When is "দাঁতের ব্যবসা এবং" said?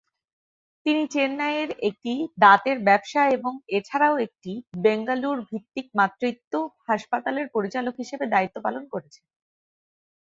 2.39-3.53